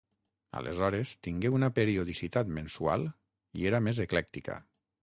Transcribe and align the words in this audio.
Aleshores, 0.61 1.11
tingué 1.27 1.51
una 1.57 1.69
periodicitat 1.81 2.51
mensual 2.59 3.07
i 3.61 3.71
era 3.75 3.85
més 3.91 4.07
eclèctica. 4.09 4.63